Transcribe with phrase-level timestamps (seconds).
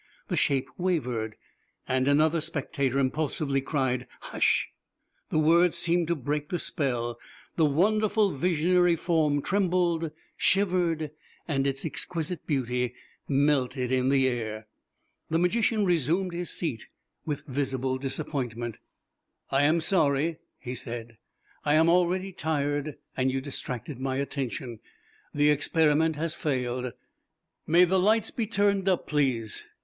[0.29, 1.35] The shape wavered,
[1.87, 4.71] and another spectator impulsively cried "Hush!"
[5.29, 7.19] The word seemed to break the spell.
[7.55, 11.11] The wonderful visionary form trembled, shivered,
[11.47, 12.95] and its exquisite beauty
[13.27, 14.65] melted in the air.
[15.29, 16.87] The magician resumed his seat
[17.23, 18.79] with visible disappointment.
[19.51, 21.19] "I am sorry," he said.
[21.63, 24.79] "I am already tired, and you distracted my attention.
[25.31, 26.91] The experiment has failed.
[27.67, 29.67] May the lights be turned up, please."